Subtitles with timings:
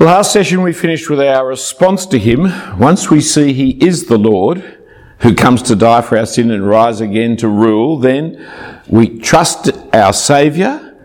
[0.00, 2.44] Last session we finished with our response to him.
[2.78, 4.78] Once we see he is the Lord
[5.18, 8.42] who comes to die for our sin and rise again to rule, then
[8.88, 10.96] we trust our Saviour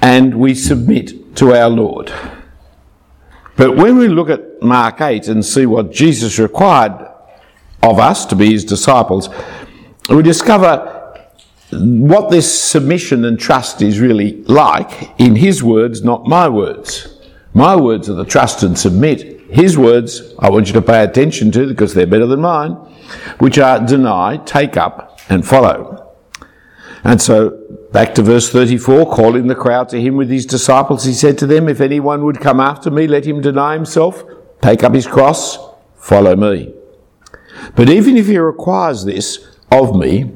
[0.00, 2.12] and we submit to our Lord.
[3.56, 7.04] But when we look at Mark 8 and see what Jesus required
[7.82, 9.28] of us to be his disciples,
[10.08, 10.88] we discover
[11.72, 17.18] what this submission and trust is really like in his words, not my words.
[17.54, 19.50] My words are the trust and submit.
[19.50, 22.72] His words, I want you to pay attention to because they're better than mine,
[23.38, 26.14] which are deny, take up, and follow.
[27.04, 27.58] And so,
[27.92, 31.46] back to verse 34, calling the crowd to him with his disciples, he said to
[31.46, 34.24] them, If anyone would come after me, let him deny himself,
[34.62, 35.58] take up his cross,
[35.96, 36.72] follow me.
[37.74, 40.32] But even if he requires this of me,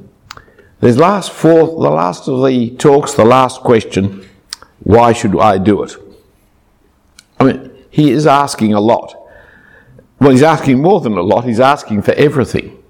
[0.80, 4.28] there's last four, the last of the talks, the last question,
[4.80, 5.96] why should I do it?
[7.38, 9.14] I mean, he is asking a lot.
[10.20, 12.82] Well, he's asking more than a lot, he's asking for everything.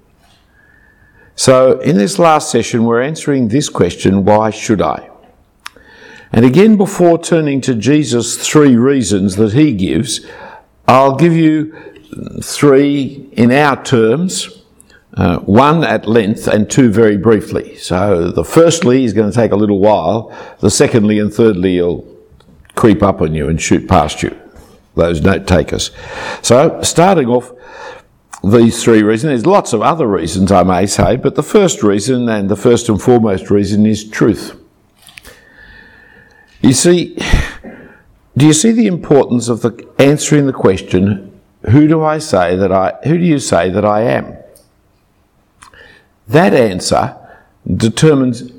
[1.35, 5.09] So, in this last session, we're answering this question why should I?
[6.31, 10.25] And again, before turning to Jesus' three reasons that he gives,
[10.87, 11.75] I'll give you
[12.41, 14.63] three in our terms,
[15.13, 17.75] uh, one at length and two very briefly.
[17.77, 22.16] So, the firstly is going to take a little while, the secondly and thirdly will
[22.77, 24.39] creep up on you and shoot past you,
[24.95, 25.91] those note takers.
[26.41, 27.51] So, starting off,
[28.43, 32.29] these three reasons, there's lots of other reasons I may say, but the first reason
[32.29, 34.57] and the first and foremost reason is truth.
[36.61, 37.17] You see,
[38.37, 41.39] do you see the importance of the answering the question,
[41.71, 44.37] who do I say that I, who do you say that I am?
[46.27, 47.17] That answer
[47.65, 48.51] determines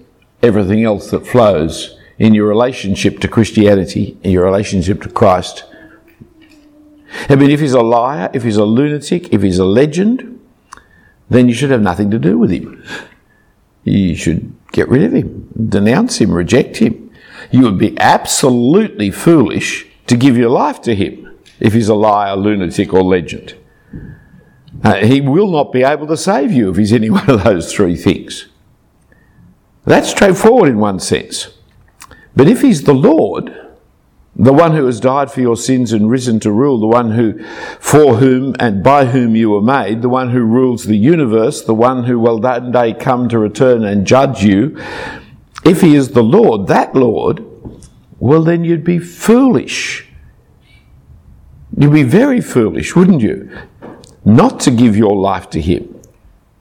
[0.42, 5.64] everything else that flows in your relationship to Christianity, in your relationship to Christ.
[7.28, 10.40] I mean, if he's a liar, if he's a lunatic, if he's a legend,
[11.30, 12.82] then you should have nothing to do with him.
[13.84, 17.10] You should get rid of him, denounce him, reject him.
[17.50, 22.36] You would be absolutely foolish to give your life to him if he's a liar,
[22.36, 23.54] lunatic, or legend.
[24.82, 27.72] Uh, he will not be able to save you if he's any one of those
[27.72, 28.48] three things.
[29.84, 31.57] That's straightforward in one sense.
[32.38, 33.52] But if he's the Lord,
[34.36, 37.44] the one who has died for your sins and risen to rule, the one who,
[37.80, 41.74] for whom and by whom you were made, the one who rules the universe, the
[41.74, 44.80] one who will that day come to return and judge you,
[45.64, 47.44] if he is the Lord, that Lord,
[48.20, 50.06] well then you'd be foolish.
[51.76, 53.50] You'd be very foolish, wouldn't you?
[54.24, 56.00] Not to give your life to him.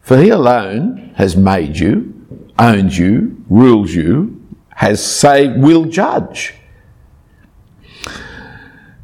[0.02, 2.16] For he alone has made you,
[2.58, 4.37] owns you, rules you,
[4.78, 6.54] has say will judge.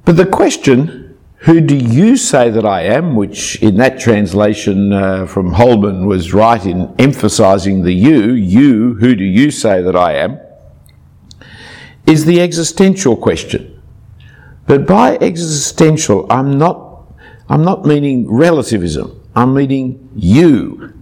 [0.06, 5.26] But the question, who do you say that I am, which in that translation uh,
[5.26, 10.14] from Holman was right in emphasizing the you, you, who do you say that I
[10.14, 10.40] am,
[12.06, 13.82] is the existential question.
[14.68, 17.08] But by existential, I'm not,
[17.50, 19.20] I'm not meaning relativism.
[19.36, 20.94] I'm meaning you.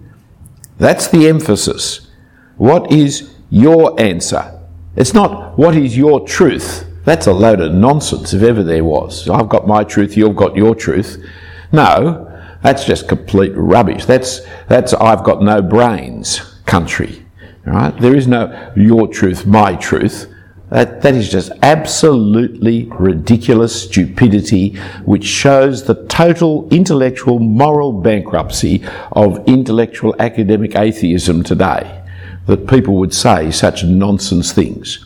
[0.77, 2.07] That's the emphasis.
[2.55, 4.59] What is your answer?
[5.01, 6.85] It's not what is your truth.
[7.05, 9.27] That's a load of nonsense if ever there was.
[9.27, 11.25] I've got my truth, you've got your truth.
[11.71, 12.31] No,
[12.61, 14.05] that's just complete rubbish.
[14.05, 17.25] That's, that's I've got no brains country.
[17.65, 17.99] Right?
[17.99, 20.31] There is no your truth, my truth.
[20.69, 29.43] That, that is just absolutely ridiculous stupidity, which shows the total intellectual moral bankruptcy of
[29.47, 32.00] intellectual academic atheism today
[32.47, 35.05] that people would say such nonsense things.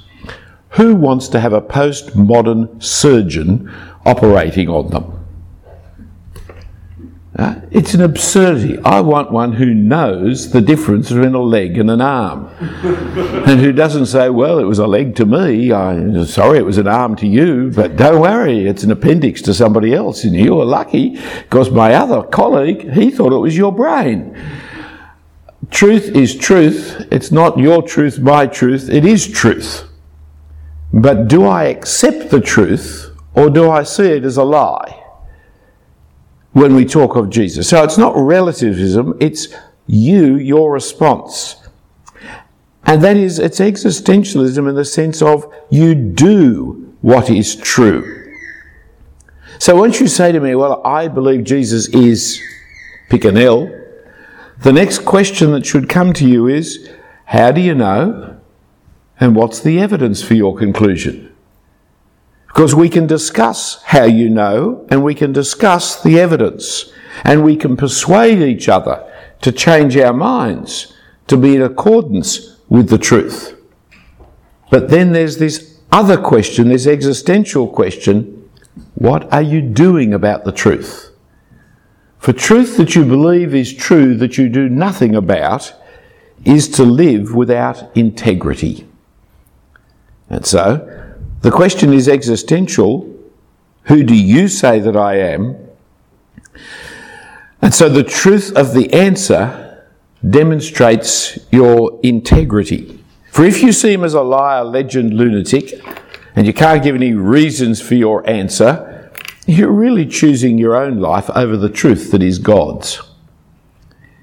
[0.71, 3.71] Who wants to have a postmodern surgeon
[4.05, 5.25] operating on them?
[7.37, 8.77] Uh, it's an absurdity.
[8.85, 12.47] I want one who knows the difference between a leg and an arm.
[12.59, 16.77] and who doesn't say, well, it was a leg to me, I'm sorry it was
[16.77, 20.23] an arm to you, but don't worry, it's an appendix to somebody else.
[20.23, 24.33] And you were lucky because my other colleague, he thought it was your brain.
[25.71, 27.07] Truth is truth.
[27.11, 28.89] It's not your truth, my truth.
[28.89, 29.87] It is truth.
[30.93, 35.03] But do I accept the truth or do I see it as a lie
[36.53, 37.69] when we talk of Jesus?
[37.69, 39.47] So it's not relativism, it's
[39.87, 41.57] you, your response.
[42.85, 48.33] And that is, it's existentialism in the sense of you do what is true.
[49.59, 52.41] So once you say to me, well, I believe Jesus is,
[53.09, 53.69] pick an L,
[54.65, 56.89] the next question that should come to you is
[57.25, 58.41] how do you know?
[59.19, 61.31] And what's the evidence for your conclusion?
[62.47, 66.91] Because we can discuss how you know and we can discuss the evidence
[67.23, 69.07] and we can persuade each other
[69.41, 70.91] to change our minds
[71.27, 73.55] to be in accordance with the truth.
[74.71, 78.49] But then there's this other question, this existential question
[78.95, 81.04] what are you doing about the truth?
[82.25, 85.71] For truth that you believe is true that you do nothing about
[86.43, 88.87] is to live without integrity.
[90.27, 93.15] And so, the question is existential
[93.83, 95.55] who do you say that I am?
[97.61, 99.85] And so the truth of the answer
[100.27, 103.03] demonstrates your integrity.
[103.29, 105.79] For if you see him as a liar, legend, lunatic,
[106.35, 108.94] and you can't give any reasons for your answer,
[109.45, 113.01] you're really choosing your own life over the truth that is God's.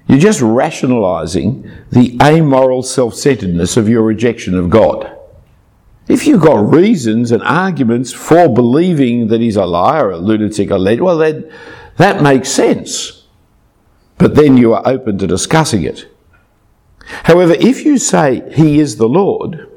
[0.07, 5.17] You're just rationalizing the amoral self centeredness of your rejection of God.
[6.07, 10.77] If you've got reasons and arguments for believing that he's a liar, a lunatic, a
[10.77, 11.49] lead, well, then
[11.97, 13.25] that makes sense.
[14.17, 16.09] But then you are open to discussing it.
[17.23, 19.69] However, if you say he is the Lord,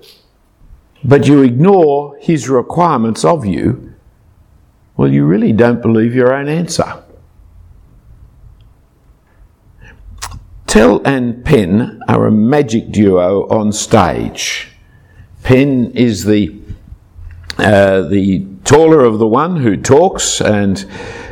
[1.05, 3.95] but you ignore his requirements of you,
[4.97, 7.03] well, you really don't believe your own answer.
[10.67, 14.69] Tell and Penn are a magic duo on stage.
[15.43, 16.55] Penn is the
[17.59, 20.85] uh, the taller of the one who talks and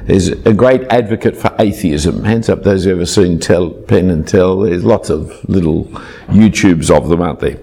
[0.07, 2.25] is a great advocate for atheism.
[2.25, 4.61] Hands up those who have ever seen Tell Penn and Tell.
[4.61, 5.85] There's lots of little
[6.29, 7.61] YouTubes of them, aren't there?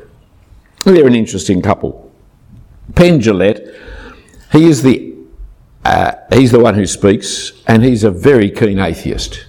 [0.84, 2.12] They're an interesting couple.
[2.96, 3.76] Penn Jillette,
[4.52, 5.11] he is the
[5.84, 9.46] uh, he's the one who speaks, and he's a very keen atheist.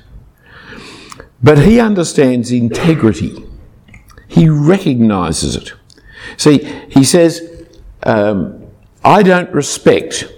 [1.43, 3.45] But he understands integrity.
[4.29, 5.73] He recognises it.
[6.37, 6.59] See,
[6.89, 7.67] he says,
[8.05, 8.67] um,
[9.05, 10.33] I don't respect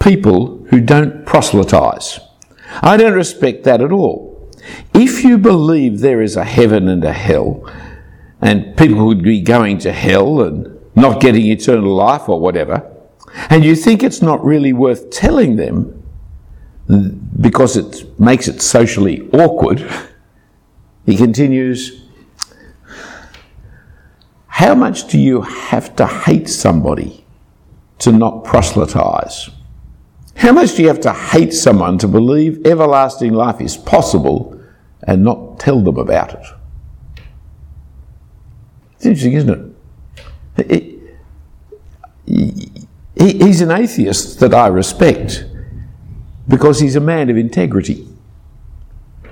[0.00, 2.20] people who don't proselytise.
[2.82, 4.50] I don't respect that at all.
[4.92, 7.70] If you believe there is a heaven and a hell,
[8.40, 12.89] and people would be going to hell and not getting eternal life or whatever,
[13.34, 15.96] and you think it's not really worth telling them
[17.40, 19.88] because it makes it socially awkward,
[21.06, 22.02] he continues,
[24.46, 27.24] how much do you have to hate somebody
[27.98, 29.50] to not proselytize?
[30.36, 34.60] How much do you have to hate someone to believe everlasting life is possible
[35.04, 36.46] and not tell them about it?
[38.96, 39.69] It's interesting, isn't it?
[43.20, 45.44] He's an atheist that I respect
[46.48, 48.06] because he's a man of integrity.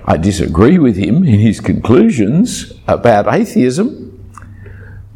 [0.05, 4.09] I disagree with him in his conclusions about atheism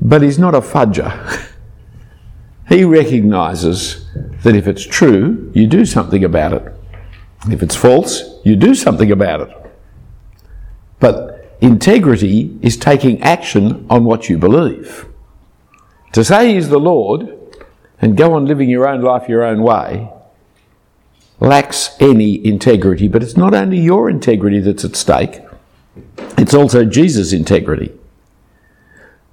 [0.04, 1.50] but he's not a fudger.
[2.68, 4.06] he recognises
[4.44, 6.74] that if it's true, you do something about it.
[7.50, 9.72] If it's false, you do something about it.
[11.00, 15.06] But integrity is taking action on what you believe.
[16.12, 17.38] To say he's the Lord
[18.04, 20.10] and go on living your own life your own way
[21.40, 25.40] lacks any integrity, but it's not only your integrity that's at stake,
[26.38, 27.94] it's also Jesus' integrity.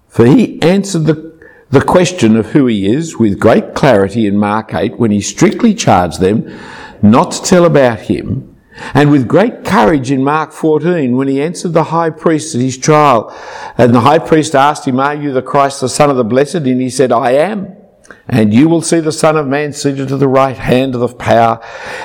[0.07, 4.73] For he answered the, the question of who he is with great clarity in Mark
[4.73, 6.57] 8 when he strictly charged them
[7.03, 8.57] not to tell about him,
[8.95, 12.79] and with great courage in Mark 14 when he answered the high priest at his
[12.79, 13.37] trial.
[13.77, 16.55] And the high priest asked him, Are you the Christ, the Son of the Blessed?
[16.55, 17.80] And he said, I am.
[18.29, 21.09] And you will see the Son of Man seated to the right hand of the
[21.09, 21.61] power,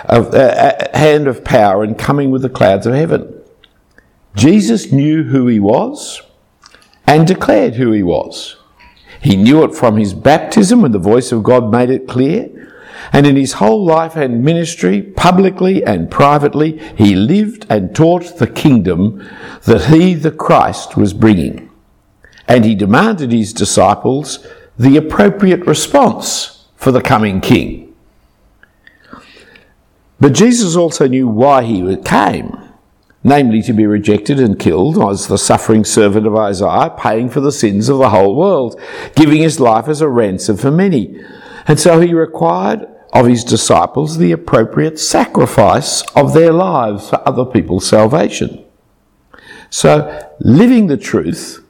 [0.05, 3.41] of, uh, uh hand of power and coming with the clouds of heaven.
[4.35, 6.21] Jesus knew who he was
[7.07, 8.57] and declared who he was.
[9.21, 12.51] He knew it from his baptism when the voice of God made it clear.
[13.12, 18.47] And in his whole life and ministry, publicly and privately, he lived and taught the
[18.47, 19.27] kingdom
[19.63, 21.69] that he, the Christ, was bringing.
[22.47, 24.45] And he demanded his disciples
[24.77, 27.96] the appropriate response for the coming king.
[30.20, 32.65] But Jesus also knew why he came
[33.25, 37.51] namely to be rejected and killed as the suffering servant of Isaiah, paying for the
[37.51, 38.79] sins of the whole world,
[39.15, 41.20] giving his life as a ransom for many.
[41.67, 47.46] And so he required of his disciples the appropriate sacrifice of their lives for other
[47.46, 48.63] people's salvation.
[49.72, 51.64] So living the truth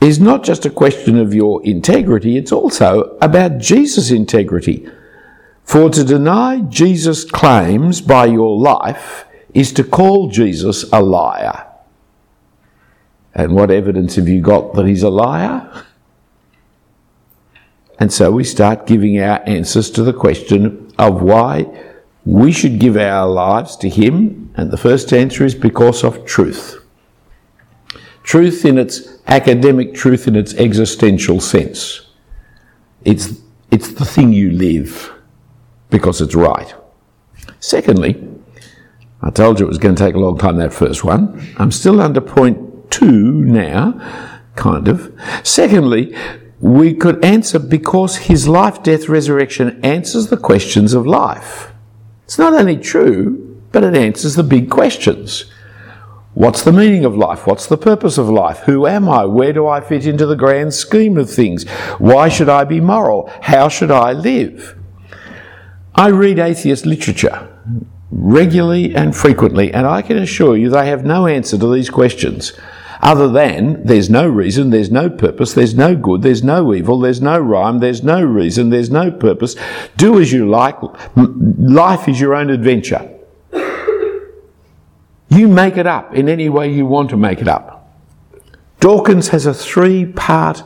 [0.00, 4.88] is not just a question of your integrity, it's also about Jesus' integrity.
[5.64, 11.66] For to deny Jesus' claims by your life is to call Jesus a liar.
[13.34, 15.84] And what evidence have you got that he's a liar?
[17.98, 21.66] And so we start giving our answers to the question of why
[22.24, 24.52] we should give our lives to Him.
[24.56, 26.82] And the first answer is because of truth.
[28.26, 32.08] Truth in its academic truth, in its existential sense.
[33.04, 33.40] It's,
[33.70, 35.12] it's the thing you live
[35.90, 36.74] because it's right.
[37.60, 38.20] Secondly,
[39.22, 41.40] I told you it was going to take a long time, that first one.
[41.56, 45.16] I'm still under point two now, kind of.
[45.44, 46.12] Secondly,
[46.60, 51.70] we could answer because his life, death, resurrection answers the questions of life.
[52.24, 55.44] It's not only true, but it answers the big questions.
[56.36, 57.46] What's the meaning of life?
[57.46, 58.58] What's the purpose of life?
[58.66, 59.24] Who am I?
[59.24, 61.66] Where do I fit into the grand scheme of things?
[61.96, 63.30] Why should I be moral?
[63.40, 64.76] How should I live?
[65.94, 67.48] I read atheist literature
[68.10, 72.52] regularly and frequently, and I can assure you they have no answer to these questions
[73.00, 77.22] other than there's no reason, there's no purpose, there's no good, there's no evil, there's
[77.22, 79.56] no rhyme, there's no reason, there's no purpose.
[79.96, 80.76] Do as you like.
[81.16, 83.15] Life is your own adventure.
[85.28, 87.76] You make it up in any way you want to make it up.
[88.80, 90.62] Dawkins has a three part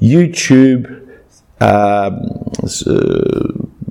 [0.00, 1.02] YouTube
[1.60, 2.20] um,
[2.62, 2.70] uh,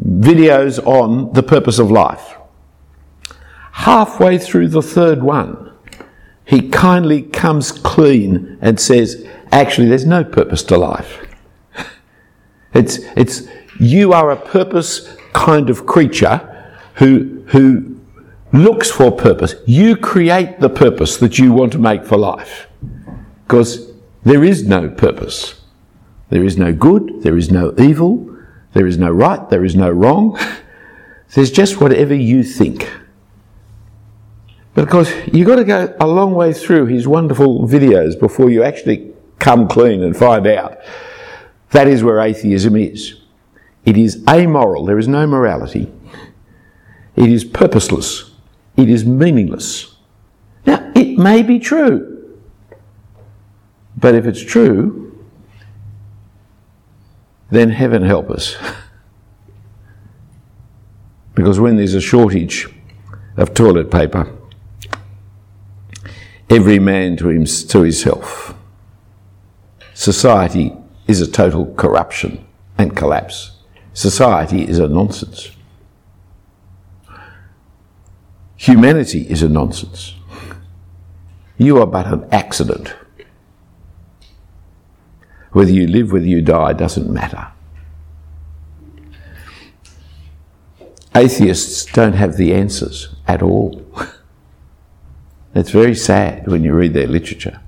[0.08, 2.36] videos on the purpose of life.
[3.72, 5.74] Halfway through the third one,
[6.46, 11.22] he kindly comes clean and says, actually, there's no purpose to life.
[12.74, 13.44] It's, it's,
[13.80, 16.40] you are a purpose kind of creature
[16.96, 17.95] who, who
[18.56, 19.56] looks for purpose.
[19.66, 22.68] You create the purpose that you want to make for life.
[23.44, 23.92] Because
[24.24, 25.62] there is no purpose.
[26.30, 28.36] There is no good, there is no evil,
[28.74, 30.40] there is no right, there is no wrong.
[31.34, 32.90] There's just whatever you think.
[34.74, 39.14] Because you've got to go a long way through his wonderful videos before you actually
[39.40, 40.78] come clean and find out.
[41.72, 43.22] That is where atheism is.
[43.86, 45.92] It is amoral, there is no morality.
[47.16, 48.32] It is purposeless,
[48.78, 49.96] it is meaningless.
[50.66, 52.38] Now, it may be true,
[53.98, 55.02] but if it's true,
[57.50, 58.56] then heaven help us.
[61.36, 62.68] because when there's a shortage
[63.38, 64.32] of toilet paper,
[66.50, 68.56] every man to, him, to himself.
[69.94, 70.74] Society
[71.08, 72.46] is a total corruption
[72.78, 73.52] and collapse.
[73.94, 75.52] Society is a nonsense.
[78.66, 80.16] Humanity is a nonsense.
[81.56, 82.96] You are but an accident.
[85.52, 87.52] Whether you live, whether you die, doesn't matter.
[91.14, 93.86] Atheists don't have the answers at all.
[95.58, 97.62] It's very sad when you read their literature.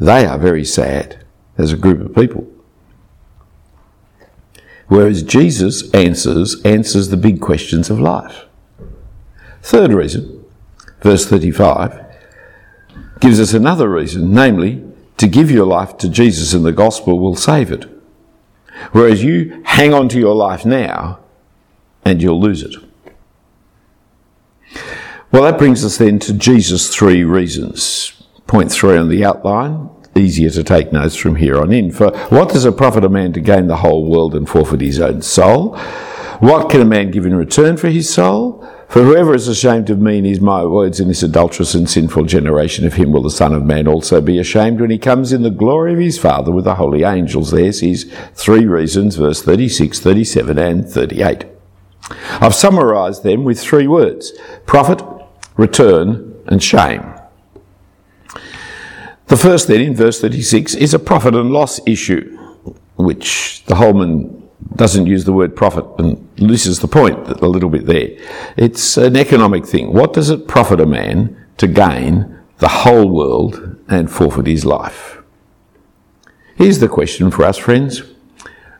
[0.00, 1.24] They are very sad
[1.56, 2.48] as a group of people.
[4.88, 8.46] Whereas Jesus answers answers the big questions of life.
[9.64, 10.44] Third reason,
[11.00, 11.98] verse 35,
[13.20, 14.84] gives us another reason, namely,
[15.16, 17.86] to give your life to Jesus and the gospel will save it.
[18.92, 21.20] Whereas you hang on to your life now
[22.04, 22.74] and you'll lose it.
[25.32, 28.22] Well, that brings us then to Jesus' three reasons.
[28.46, 31.90] Point three on the outline, easier to take notes from here on in.
[31.90, 35.00] For what does it profit a man to gain the whole world and forfeit his
[35.00, 35.78] own soul?
[36.40, 38.68] What can a man give in return for his soul?
[38.94, 42.26] For whoever is ashamed of me and his my words in this adulterous and sinful
[42.26, 45.42] generation, of him will the Son of Man also be ashamed when he comes in
[45.42, 47.50] the glory of his Father with the holy angels.
[47.50, 51.44] There's his three reasons, verse 36, 37, and 38.
[52.40, 54.32] I've summarised them with three words
[54.64, 55.02] profit,
[55.56, 57.02] return, and shame.
[59.26, 62.38] The first, then, in verse 36, is a profit and loss issue,
[62.94, 64.43] which the Holman
[64.76, 68.10] doesn't use the word profit, and loses the point a little bit there.
[68.56, 69.92] It's an economic thing.
[69.92, 75.18] What does it profit a man to gain the whole world and forfeit his life?
[76.56, 78.02] Here's the question for us, friends.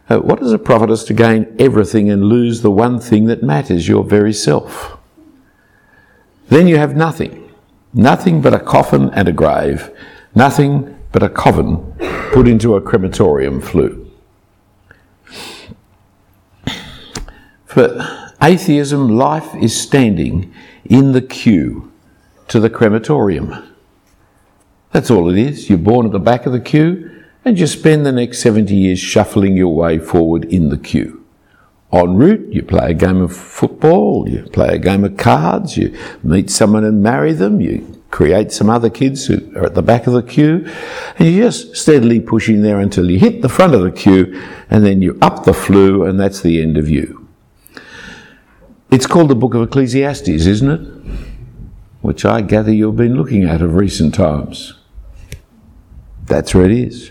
[0.09, 3.43] Uh, what does it profit us to gain everything and lose the one thing that
[3.43, 4.99] matters, your very self?
[6.49, 7.53] Then you have nothing.
[7.93, 9.91] Nothing but a coffin and a grave.
[10.35, 11.95] Nothing but a coffin
[12.33, 14.04] put into a crematorium flue.
[17.75, 20.55] For atheism, life is standing
[20.85, 21.93] in the queue
[22.47, 23.75] to the crematorium.
[24.93, 25.69] That's all it is.
[25.69, 29.01] You're born at the back of the queue and you spend the next 70 years
[29.01, 31.25] shuffling your way forward in the queue
[31.95, 35.97] en route, you play a game of football, you play a game of cards, you
[36.23, 40.07] meet someone and marry them, you create some other kids who are at the back
[40.07, 40.69] of the queue,
[41.19, 44.41] and you're just steadily pushing there until you hit the front of the queue,
[44.71, 47.24] and then you up the flue, and that's the end of you.
[48.95, 50.81] It's called the Book of Ecclesiastes, isn't it?
[52.01, 54.75] Which I gather you've been looking at of recent times.
[56.27, 57.11] That's where it is.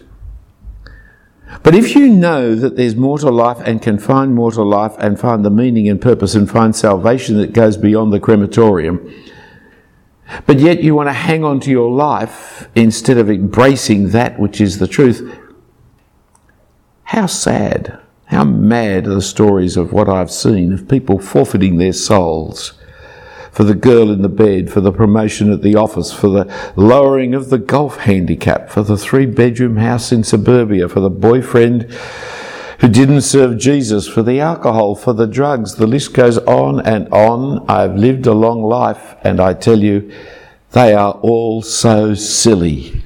[1.62, 4.96] But if you know that there's more to life and can find more to life
[4.98, 9.14] and find the meaning and purpose and find salvation that goes beyond the crematorium,
[10.46, 14.62] but yet you want to hang on to your life instead of embracing that which
[14.62, 15.38] is the truth,
[17.04, 18.00] how sad,
[18.34, 22.74] how mad are the stories of what I've seen of people forfeiting their souls
[23.52, 27.36] for the girl in the bed, for the promotion at the office, for the lowering
[27.36, 31.84] of the golf handicap, for the three bedroom house in suburbia, for the boyfriend
[32.80, 35.76] who didn't serve Jesus, for the alcohol, for the drugs.
[35.76, 37.64] The list goes on and on.
[37.70, 40.12] I've lived a long life, and I tell you,
[40.72, 43.04] they are all so silly.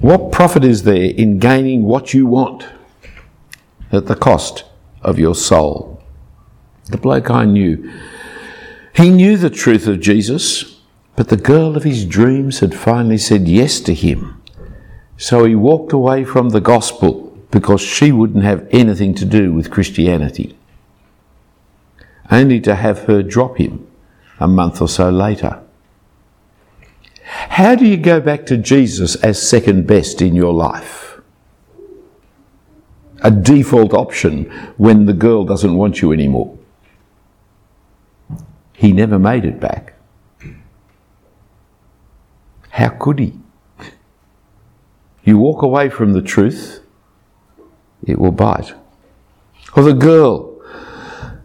[0.00, 2.64] What profit is there in gaining what you want
[3.92, 4.64] at the cost
[5.02, 6.02] of your soul?
[6.86, 7.90] The bloke I knew
[8.98, 10.80] he knew the truth of Jesus,
[11.14, 14.42] but the girl of his dreams had finally said yes to him.
[15.16, 19.70] So he walked away from the gospel because she wouldn't have anything to do with
[19.70, 20.56] Christianity,
[22.28, 23.86] only to have her drop him
[24.40, 25.62] a month or so later.
[27.22, 31.07] How do you go back to Jesus as second best in your life?
[33.22, 34.44] A default option
[34.76, 36.56] when the girl doesn't want you anymore.
[38.72, 39.94] He never made it back.
[42.70, 43.34] How could he?
[45.24, 46.80] You walk away from the truth,
[48.06, 48.72] it will bite.
[49.74, 50.60] Or the girl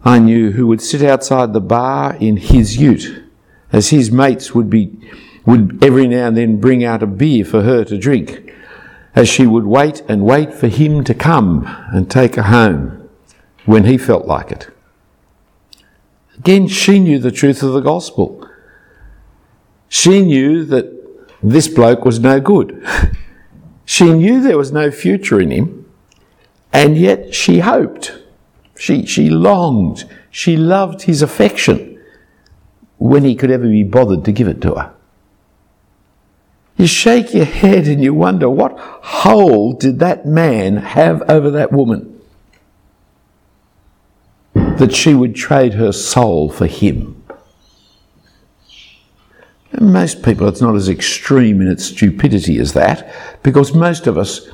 [0.06, 3.24] I knew who would sit outside the bar in his ute,
[3.72, 4.96] as his mates would be
[5.46, 8.43] would every now and then bring out a beer for her to drink,
[9.16, 13.10] as she would wait and wait for him to come and take her home
[13.66, 14.70] when he felt like it.
[16.38, 18.48] Again, she knew the truth of the gospel.
[19.88, 20.92] She knew that
[21.44, 22.84] this bloke was no good.
[23.86, 25.92] she knew there was no future in him,
[26.72, 28.18] and yet she hoped.
[28.76, 30.06] She, she longed.
[30.32, 32.02] She loved his affection
[32.98, 34.93] when he could ever be bothered to give it to her.
[36.78, 41.72] You shake your head and you wonder what hold did that man have over that
[41.72, 42.14] woman?
[44.78, 47.24] that she would trade her soul for him.
[49.72, 53.12] And most people, it's not as extreme in its stupidity as that,
[53.44, 54.50] because most of us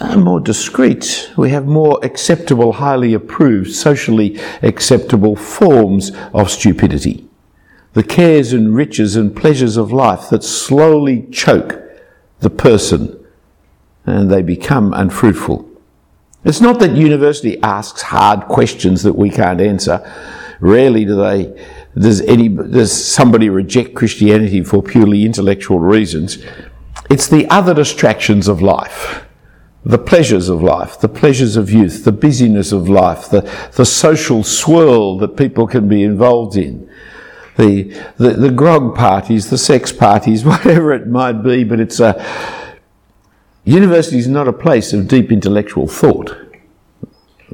[0.00, 1.30] are more discreet.
[1.36, 7.29] We have more acceptable, highly approved, socially acceptable forms of stupidity.
[7.92, 11.82] The cares and riches and pleasures of life that slowly choke
[12.38, 13.16] the person
[14.06, 15.68] and they become unfruitful.
[16.44, 20.00] It's not that university asks hard questions that we can't answer.
[20.60, 21.66] Rarely do they,
[21.98, 26.38] does any, does somebody reject Christianity for purely intellectual reasons.
[27.10, 29.26] It's the other distractions of life.
[29.84, 33.40] The pleasures of life, the pleasures of youth, the busyness of life, the,
[33.76, 36.89] the social swirl that people can be involved in.
[37.56, 37.84] The,
[38.16, 42.24] the, the grog parties, the sex parties, whatever it might be, but it's a,
[43.64, 46.36] University is not a place of deep intellectual thought.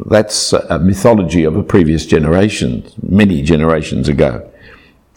[0.07, 4.51] That's a mythology of a previous generation, many generations ago.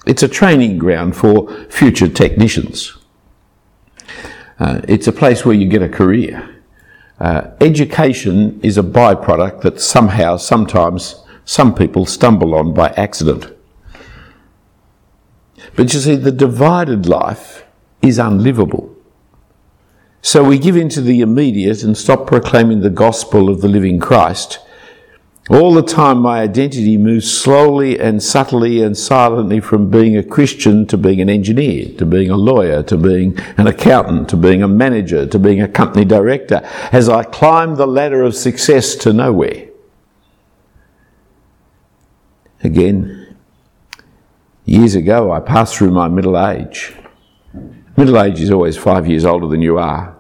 [0.06, 2.98] It's a training ground for future technicians.
[4.60, 6.56] Uh, it's a place where you get a career.
[7.20, 13.48] Uh, education is a byproduct that somehow, sometimes, some people stumble on by accident.
[15.80, 17.64] But you see, the divided life
[18.02, 18.94] is unlivable.
[20.22, 23.98] So we give in to the immediate and stop proclaiming the gospel of the living
[23.98, 24.60] Christ.
[25.50, 30.86] All the time, my identity moves slowly and subtly and silently from being a Christian
[30.88, 34.68] to being an engineer, to being a lawyer, to being an accountant, to being a
[34.68, 36.60] manager, to being a company director,
[36.92, 39.70] as I climb the ladder of success to nowhere.
[42.66, 43.19] Again,
[44.70, 46.94] years ago, I passed through my middle age.
[47.98, 50.16] Middle age is always five years older than you are.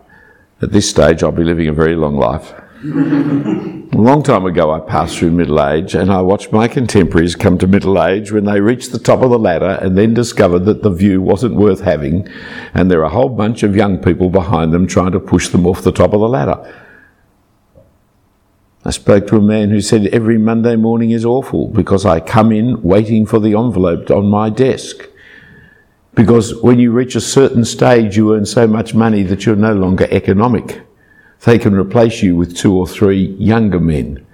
[0.61, 2.53] At this stage, I'll be living a very long life.
[2.83, 7.57] a long time ago, I passed through middle age and I watched my contemporaries come
[7.57, 10.81] to middle age when they reached the top of the ladder and then discovered that
[10.81, 12.27] the view wasn't worth having
[12.73, 15.65] and there are a whole bunch of young people behind them trying to push them
[15.65, 16.88] off the top of the ladder.
[18.85, 22.51] I spoke to a man who said every Monday morning is awful because I come
[22.51, 25.09] in waiting for the envelope on my desk
[26.15, 29.73] Because when you reach a certain stage, you earn so much money that you're no
[29.73, 30.81] longer economic.
[31.45, 34.25] They can replace you with two or three younger men,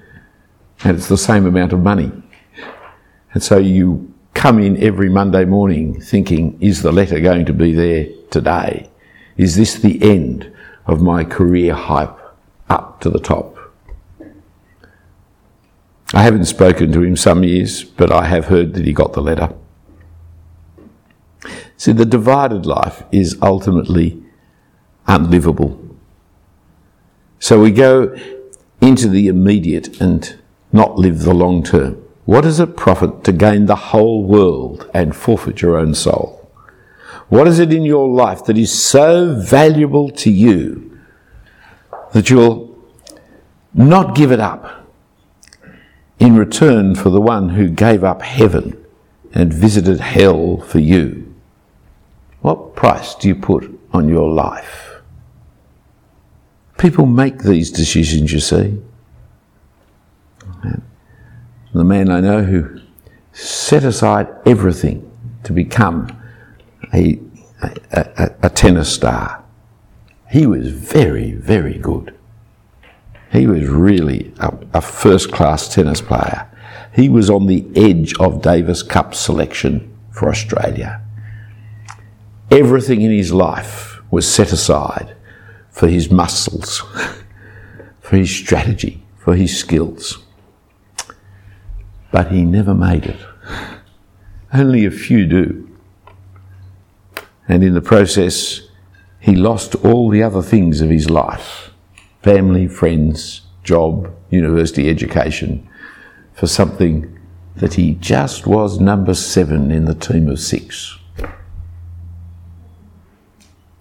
[0.83, 2.11] and it's the same amount of money.
[3.33, 7.73] And so you come in every Monday morning thinking, is the letter going to be
[7.73, 8.89] there today?
[9.37, 10.51] Is this the end
[10.87, 12.17] of my career hype
[12.69, 13.54] up to the top?
[16.15, 19.21] I haven't spoken to him some years, but I have heard that he got the
[19.21, 19.53] letter.
[21.75, 24.23] See, the divided life is ultimately
[25.07, 25.77] unlivable.
[27.39, 28.15] So we go
[28.79, 30.39] into the immediate and
[30.71, 32.01] not live the long term.
[32.23, 36.49] What does it profit to gain the whole world and forfeit your own soul?
[37.27, 40.97] What is it in your life that is so valuable to you
[42.13, 42.73] that you'll
[43.73, 44.84] not give it up
[46.19, 48.83] in return for the one who gave up heaven
[49.33, 51.33] and visited hell for you?
[52.41, 55.01] What price do you put on your life?
[56.77, 58.81] People make these decisions, you see
[61.75, 62.79] the man I know who
[63.33, 65.11] set aside everything
[65.43, 66.07] to become
[66.93, 67.19] a,
[67.61, 69.43] a, a, a tennis star.
[70.31, 72.14] He was very, very good.
[73.35, 76.49] He was really a, a first class tennis player.
[76.93, 81.01] He was on the edge of Davis Cup selection for Australia.
[82.49, 85.15] Everything in his life was set aside
[85.69, 86.79] for his muscles,
[88.01, 90.25] for his strategy, for his skills
[92.15, 93.19] but he never made it.
[94.53, 95.69] Only a few do.
[97.45, 98.61] And in the process,
[99.19, 101.71] he lost all the other things of his life
[102.25, 105.69] family, friends, job, university education
[106.33, 107.19] for something
[107.55, 110.97] that he just was number seven in the team of six.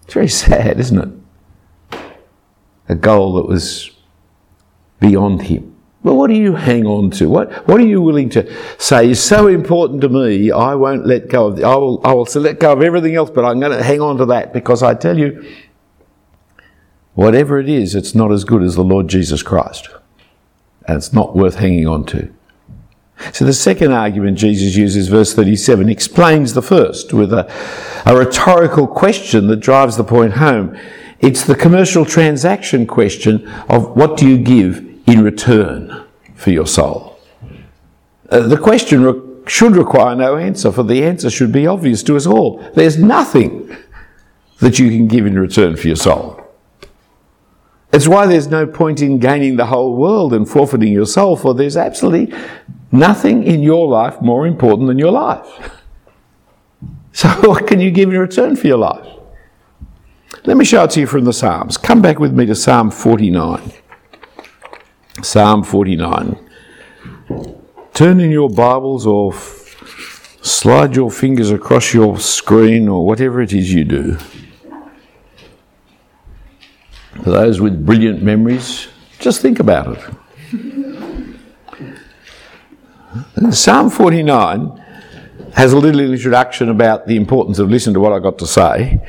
[0.03, 1.23] It's very sad, isn't
[1.91, 1.99] it?
[2.87, 3.89] A goal that was
[4.99, 5.75] beyond him.
[6.03, 7.27] Well, what do you hang on to?
[7.27, 11.29] What, what are you willing to say is so important to me, I won't let
[11.29, 13.75] go of, the, I will, I will let go of everything else, but I'm going
[13.75, 15.43] to hang on to that because I tell you,
[17.15, 19.89] whatever it is, it's not as good as the Lord Jesus Christ.
[20.87, 22.31] And it's not worth hanging on to.
[23.33, 27.51] So the second argument Jesus uses, verse 37, explains the first with a,
[28.05, 30.77] a rhetorical question that drives the point home.
[31.19, 37.17] It's the commercial transaction question of what do you give in return for your soul?
[38.29, 42.17] Uh, the question re- should require no answer, for the answer should be obvious to
[42.17, 42.59] us all.
[42.75, 43.75] There's nothing
[44.59, 46.44] that you can give in return for your soul.
[47.95, 51.53] It's why there's no point in gaining the whole world and forfeiting your soul, for
[51.53, 52.37] there's absolutely
[52.91, 55.47] nothing in your life more important than your life.
[57.13, 59.07] So, what can you give in return for your life?
[60.43, 61.77] Let me show it to you from the Psalms.
[61.77, 63.71] Come back with me to Psalm 49.
[65.23, 66.37] Psalm 49.
[67.93, 69.33] Turn in your Bibles or
[70.41, 74.17] slide your fingers across your screen or whatever it is you do.
[77.23, 78.87] For those with brilliant memories,
[79.19, 80.03] just think about it.
[83.51, 84.83] Psalm 49
[85.53, 89.01] has a little introduction about the importance of listening to what I got to say.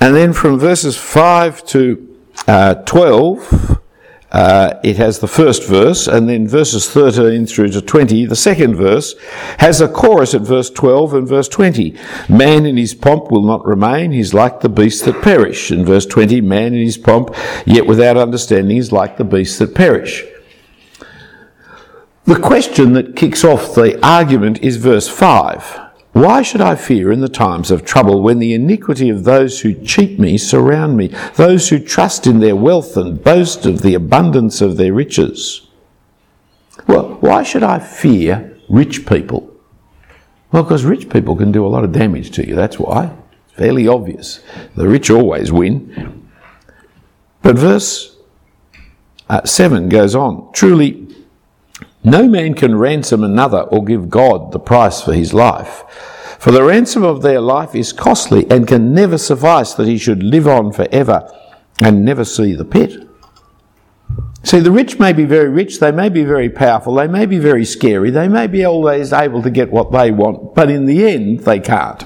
[0.00, 3.73] And then from verses 5 to uh, 12,
[4.34, 8.74] uh, it has the first verse, and then verses 13 through to 20, the second
[8.74, 9.14] verse,
[9.60, 11.96] has a chorus at verse 12 and verse 20.
[12.28, 15.70] Man in his pomp will not remain, he's like the beasts that perish.
[15.70, 17.32] In verse 20, man in his pomp,
[17.64, 20.24] yet without understanding, is like the beasts that perish.
[22.24, 25.83] The question that kicks off the argument is verse 5.
[26.14, 29.74] Why should I fear in the times of trouble when the iniquity of those who
[29.84, 34.60] cheat me surround me, those who trust in their wealth and boast of the abundance
[34.60, 35.66] of their riches?
[36.86, 39.52] Well, why should I fear rich people?
[40.52, 43.12] Well, because rich people can do a lot of damage to you, that's why.
[43.46, 44.38] It's fairly obvious.
[44.76, 46.28] The rich always win.
[47.42, 48.16] But verse
[49.28, 51.03] uh, 7 goes on Truly,
[52.04, 55.82] no man can ransom another or give God the price for his life.
[56.38, 60.22] For the ransom of their life is costly and can never suffice that he should
[60.22, 61.26] live on forever
[61.80, 63.08] and never see the pit.
[64.42, 67.38] See, the rich may be very rich, they may be very powerful, they may be
[67.38, 71.06] very scary, they may be always able to get what they want, but in the
[71.06, 72.04] end, they can't.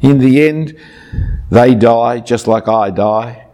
[0.00, 0.74] In the end,
[1.50, 3.46] they die just like I die.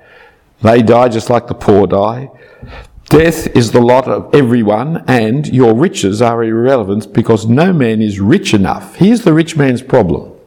[0.62, 2.30] They die just like the poor die.
[3.08, 8.20] Death is the lot of everyone, and your riches are irrelevant because no man is
[8.20, 8.96] rich enough.
[8.96, 10.38] Here's the rich man's problem.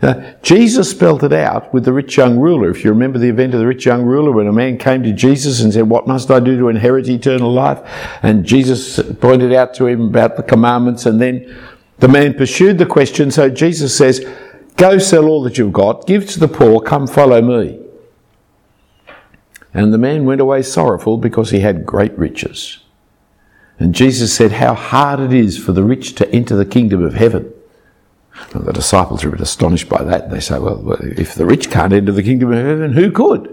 [0.00, 2.70] Uh, Jesus spelt it out with the rich young ruler.
[2.70, 5.12] If you remember the event of the rich young ruler, when a man came to
[5.12, 7.80] Jesus and said, What must I do to inherit eternal life?
[8.22, 11.54] And Jesus pointed out to him about the commandments, and then
[11.98, 13.30] the man pursued the question.
[13.30, 14.26] So Jesus says,
[14.76, 17.79] Go sell all that you've got, give to the poor, come follow me.
[19.72, 22.78] And the man went away sorrowful because he had great riches.
[23.78, 27.14] And Jesus said, How hard it is for the rich to enter the kingdom of
[27.14, 27.52] heaven.
[28.52, 30.30] The disciples are a bit astonished by that.
[30.30, 33.48] They say, well, if the rich can't enter the kingdom of heaven, who could?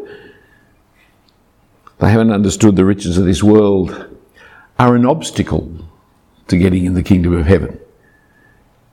[2.00, 4.18] They haven't understood the riches of this world
[4.80, 5.72] are an obstacle
[6.48, 7.80] to getting in the kingdom of heaven.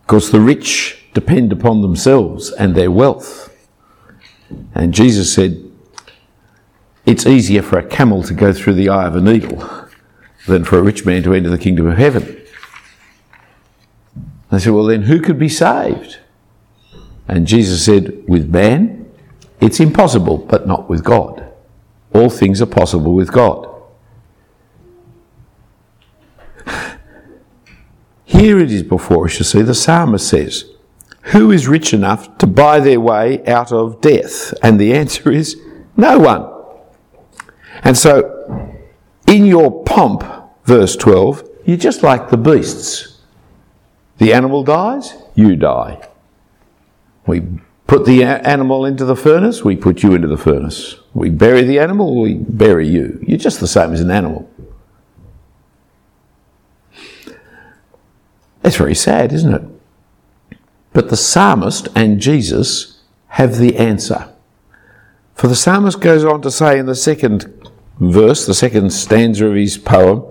[0.02, 3.54] Because the rich depend upon themselves and their wealth.
[4.74, 5.70] And Jesus said,
[7.06, 9.62] it's easier for a camel to go through the eye of a needle
[10.46, 12.40] than for a rich man to enter the kingdom of heaven.
[14.50, 16.18] They said, Well, then who could be saved?
[17.28, 19.10] And Jesus said, With man,
[19.60, 21.52] it's impossible, but not with God.
[22.12, 23.70] All things are possible with God.
[28.24, 30.64] Here it is before us, you see, the psalmist says,
[31.32, 34.54] Who is rich enough to buy their way out of death?
[34.62, 35.60] And the answer is,
[35.96, 36.53] No one.
[37.84, 38.80] And so,
[39.26, 40.24] in your pomp,
[40.64, 43.20] verse 12, you're just like the beasts.
[44.18, 46.08] The animal dies, you die.
[47.26, 47.42] We
[47.86, 50.96] put the animal into the furnace, we put you into the furnace.
[51.12, 53.22] We bury the animal, we bury you.
[53.26, 54.50] You're just the same as an animal.
[58.62, 60.58] It's very sad, isn't it?
[60.94, 64.30] But the psalmist and Jesus have the answer.
[65.34, 67.63] For the psalmist goes on to say in the second
[67.98, 70.24] verse, the second stanza of his poem,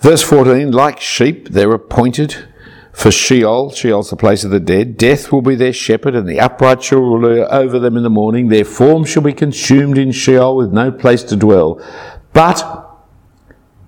[0.00, 2.48] Verse 14, like sheep, they're appointed
[2.90, 3.70] for Sheol.
[3.70, 4.96] Sheol's the place of the dead.
[4.96, 8.48] Death will be their shepherd, and the upright shall rule over them in the morning.
[8.48, 11.84] Their form shall be consumed in Sheol with no place to dwell.
[12.32, 12.64] But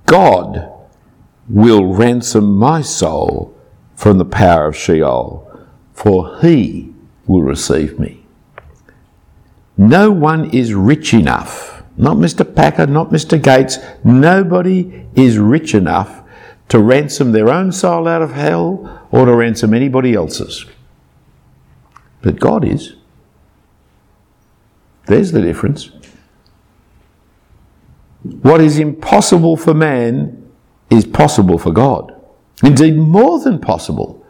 [0.04, 0.70] God
[1.48, 3.56] will ransom my soul
[3.94, 5.50] from the power of Sheol,
[5.94, 6.92] for he
[7.26, 8.26] will receive me.
[9.78, 12.54] No one is rich enough not Mr.
[12.54, 13.42] Packer, not Mr.
[13.42, 13.78] Gates.
[14.02, 16.22] Nobody is rich enough
[16.68, 20.64] to ransom their own soul out of hell or to ransom anybody else's.
[22.22, 22.94] But God is.
[25.06, 25.90] There's the difference.
[28.22, 30.50] What is impossible for man
[30.90, 32.14] is possible for God.
[32.62, 34.21] Indeed, more than possible.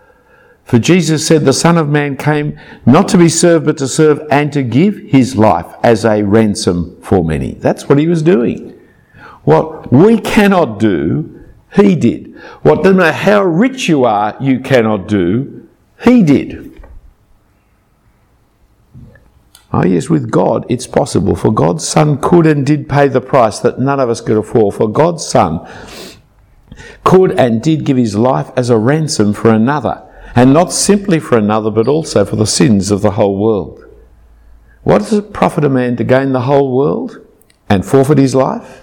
[0.64, 4.20] For Jesus said, The Son of Man came not to be served, but to serve
[4.30, 7.52] and to give his life as a ransom for many.
[7.54, 8.78] That's what he was doing.
[9.44, 11.44] What we cannot do,
[11.74, 12.34] he did.
[12.62, 15.68] What no matter how rich you are, you cannot do,
[16.04, 16.80] he did.
[19.74, 21.34] Oh, yes, with God it's possible.
[21.34, 24.74] For God's Son could and did pay the price that none of us could afford.
[24.74, 25.66] For God's Son
[27.04, 31.36] could and did give his life as a ransom for another and not simply for
[31.36, 33.84] another, but also for the sins of the whole world.
[34.82, 37.24] What does it profit a man to gain the whole world
[37.68, 38.82] and forfeit his life?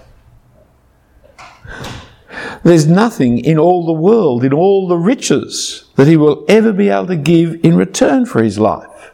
[2.62, 6.88] There's nothing in all the world, in all the riches, that he will ever be
[6.88, 9.12] able to give in return for his life.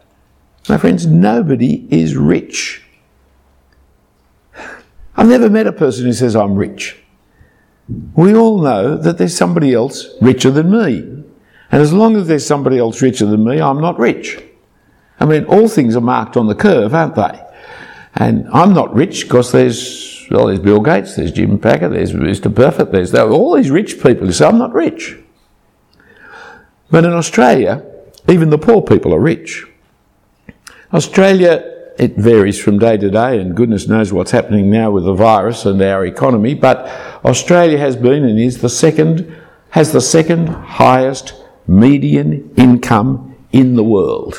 [0.69, 2.83] My friends, nobody is rich.
[5.17, 6.97] I've never met a person who says, I'm rich.
[8.15, 11.16] We all know that there's somebody else richer than me.
[11.73, 14.43] And as long as there's somebody else richer than me, I'm not rich.
[15.19, 17.43] I mean, all things are marked on the curve, aren't they?
[18.15, 22.53] And I'm not rich because there's, well, there's Bill Gates, there's Jim Packer, there's Mr.
[22.53, 25.19] Buffett, there's all these rich people who say, I'm not rich.
[26.91, 27.85] But in Australia,
[28.29, 29.67] even the poor people are rich.
[30.93, 35.15] Australia, it varies from day to day, and goodness knows what's happening now with the
[35.15, 36.87] virus and our economy, but
[37.25, 39.35] Australia has been and is the second,
[39.71, 41.35] has the second highest
[41.67, 44.37] median income in the world.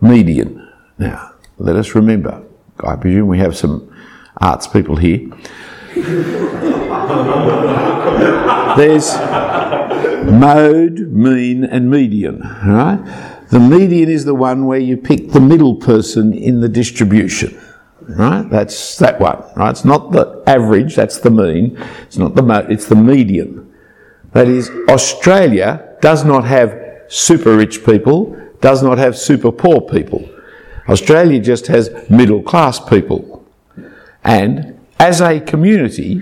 [0.00, 0.68] Median.
[0.98, 2.42] Now, let us remember,
[2.80, 3.94] I presume we have some
[4.38, 5.30] arts people here.
[8.76, 9.14] There's
[10.30, 13.44] mode, mean, and median, right?
[13.50, 17.58] The median is the one where you pick the middle person in the distribution,
[18.02, 18.48] right?
[18.50, 19.70] That's that one, right?
[19.70, 21.78] It's not the average, that's the mean.
[22.02, 23.65] It's not the mode, it's the median.
[24.36, 30.28] That is, Australia does not have super rich people, does not have super poor people.
[30.90, 33.42] Australia just has middle class people.
[34.22, 36.20] And as a community,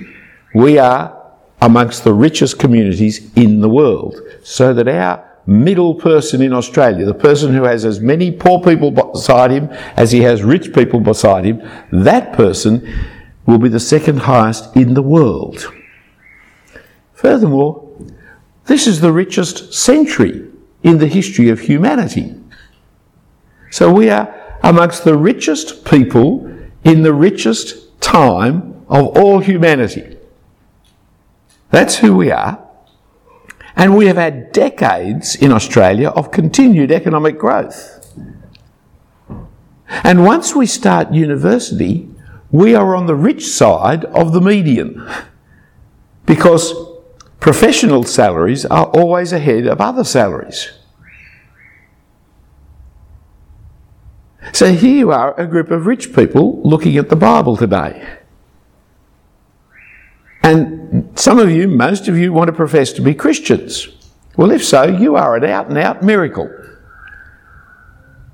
[0.54, 1.20] we are
[1.60, 4.20] amongst the richest communities in the world.
[4.44, 8.92] So that our middle person in Australia, the person who has as many poor people
[8.92, 12.86] beside him as he has rich people beside him, that person
[13.44, 15.66] will be the second highest in the world.
[17.14, 17.83] Furthermore,
[18.66, 20.50] this is the richest century
[20.82, 22.34] in the history of humanity.
[23.70, 26.50] So we are amongst the richest people
[26.84, 30.16] in the richest time of all humanity.
[31.70, 32.60] That's who we are.
[33.76, 38.14] And we have had decades in Australia of continued economic growth.
[39.88, 42.08] And once we start university,
[42.50, 45.04] we are on the rich side of the median
[46.26, 46.72] because
[47.44, 50.70] professional salaries are always ahead of other salaries.
[54.54, 58.16] So here you are, a group of rich people looking at the Bible today.
[60.42, 63.88] And some of you, most of you, want to profess to be Christians.
[64.38, 66.48] Well, if so, you are an out and out miracle.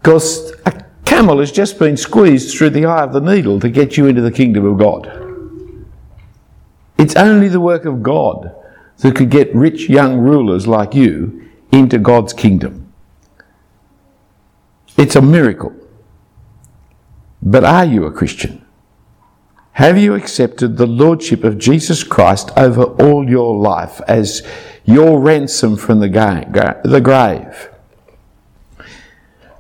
[0.01, 3.97] Because a camel has just been squeezed through the eye of the needle to get
[3.97, 5.11] you into the kingdom of God.
[6.97, 8.55] It's only the work of God
[9.01, 12.93] that could get rich young rulers like you into God's kingdom.
[14.97, 15.75] It's a miracle.
[17.43, 18.65] But are you a Christian?
[19.73, 24.47] Have you accepted the Lordship of Jesus Christ over all your life as
[24.85, 27.71] your ransom from the, the grave?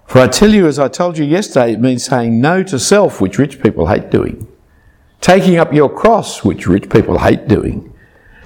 [0.07, 3.21] For I tell you, as I told you yesterday, it means saying no to self,
[3.21, 4.47] which rich people hate doing,
[5.21, 7.90] taking up your cross, which rich people hate doing,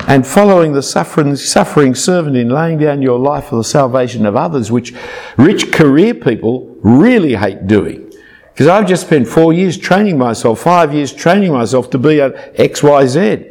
[0.00, 4.36] and following the suffering, suffering servant in laying down your life for the salvation of
[4.36, 4.94] others, which
[5.36, 8.12] rich career people really hate doing.
[8.52, 12.58] Because I've just spent four years training myself, five years training myself to be at
[12.60, 13.46] X, Y, Z.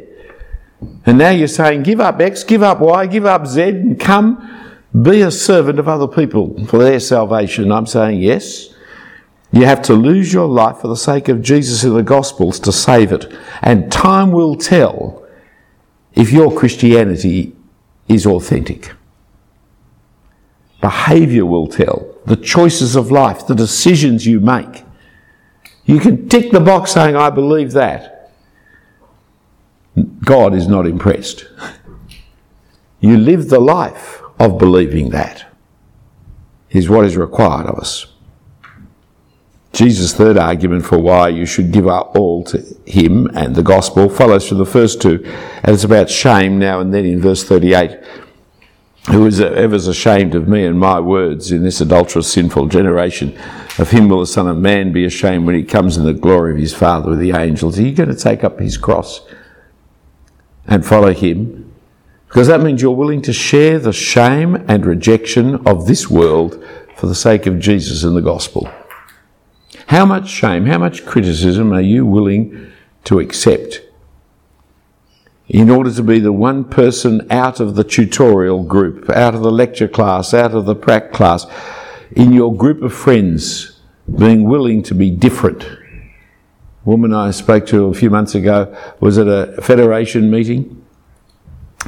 [1.06, 4.50] And now you're saying, give up X, give up Y, give up Z, and come
[5.02, 7.72] be a servant of other people for their salvation.
[7.72, 8.70] I'm saying, yes.
[9.50, 12.72] You have to lose your life for the sake of Jesus and the Gospels to
[12.72, 13.32] save it.
[13.62, 15.23] And time will tell
[16.14, 17.54] if your Christianity
[18.08, 18.92] is authentic.
[20.80, 22.14] Behaviour will tell.
[22.26, 24.84] The choices of life, the decisions you make.
[25.84, 28.32] You can tick the box saying, I believe that.
[30.24, 31.46] God is not impressed.
[33.00, 35.46] You live the life of believing that,
[36.70, 38.06] is what is required of us.
[39.74, 44.08] Jesus' third argument for why you should give up all to him and the gospel
[44.08, 45.22] follows from the first two,
[45.62, 47.98] and it's about shame now and then in verse 38.
[49.10, 53.38] Who is ever ashamed of me and my words in this adulterous, sinful generation?
[53.78, 56.52] Of him will the Son of Man be ashamed when he comes in the glory
[56.52, 57.78] of his Father with the angels.
[57.78, 59.20] Are you going to take up his cross
[60.66, 61.72] and follow him?
[62.28, 66.64] Because that means you're willing to share the shame and rejection of this world
[66.96, 68.72] for the sake of Jesus and the gospel.
[69.88, 72.72] How much shame, how much criticism are you willing
[73.04, 73.82] to accept
[75.48, 79.50] in order to be the one person out of the tutorial group, out of the
[79.50, 81.46] lecture class, out of the prac class,
[82.12, 83.80] in your group of friends,
[84.18, 85.64] being willing to be different.
[85.64, 85.78] A
[86.84, 90.80] woman I spoke to a few months ago was at a federation meeting.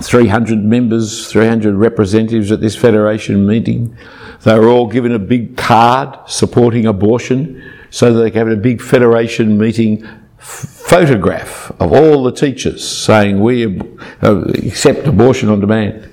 [0.02, 3.96] 300 members, 300 representatives at this federation meeting.
[4.42, 7.62] They were all given a big card supporting abortion
[7.96, 10.06] so that they could have a big federation meeting
[10.37, 13.80] photograph of all the teachers saying we
[14.20, 16.12] uh, accept abortion on demand.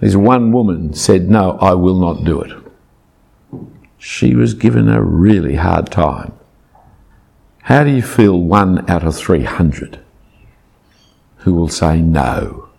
[0.00, 2.50] There's one woman said, No, I will not do it.
[3.96, 6.32] She was given a really hard time.
[7.62, 10.00] How do you feel one out of 300
[11.36, 12.70] who will say no?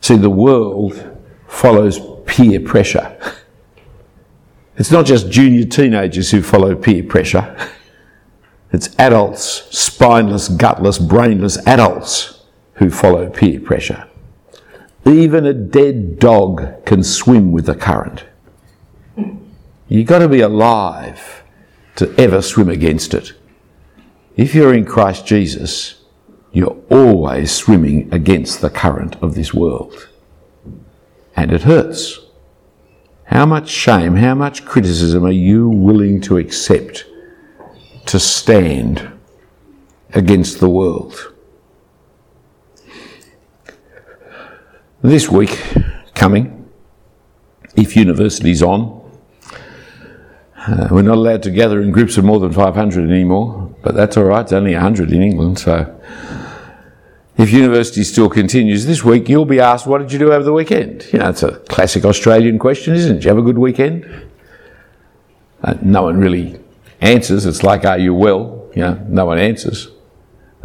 [0.00, 3.03] See, the world follows peer pressure.
[4.76, 7.56] It's not just junior teenagers who follow peer pressure.
[8.72, 12.42] It's adults, spineless, gutless, brainless adults
[12.74, 14.08] who follow peer pressure.
[15.06, 18.24] Even a dead dog can swim with the current.
[19.86, 21.44] You've got to be alive
[21.96, 23.32] to ever swim against it.
[24.36, 26.02] If you're in Christ Jesus,
[26.50, 30.08] you're always swimming against the current of this world.
[31.36, 32.23] And it hurts.
[33.26, 37.04] How much shame, how much criticism are you willing to accept
[38.06, 39.10] to stand
[40.14, 41.32] against the world.
[45.02, 45.58] This week
[46.14, 46.70] coming,
[47.76, 49.02] if university's on,
[50.56, 54.16] uh, we're not allowed to gather in groups of more than 500 anymore, but that's
[54.16, 56.00] all right, it's only 100 in England, so.
[57.36, 60.52] If university still continues this week, you'll be asked, What did you do over the
[60.52, 61.06] weekend?
[61.12, 63.14] You know, it's a classic Australian question, isn't it?
[63.14, 64.28] Did you have a good weekend?
[65.62, 66.60] Uh, no one really
[67.00, 67.44] answers.
[67.44, 68.68] It's like, Are you well?
[68.74, 69.88] You know, no one answers.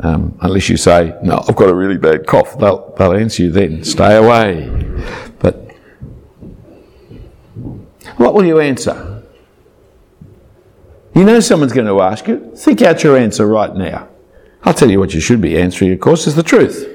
[0.01, 2.59] Um, unless you say, No, I've got a really bad cough.
[2.59, 3.84] They'll, they'll answer you then.
[3.84, 4.70] Stay away.
[5.39, 5.55] But
[8.17, 9.24] what will you answer?
[11.15, 12.53] You know someone's going to ask you.
[12.55, 14.09] Think out your answer right now.
[14.64, 16.88] I'll tell you what you should be answering, of course, is the truth.